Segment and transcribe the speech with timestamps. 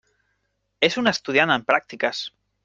[0.87, 2.25] És un estudiant en pràctiques.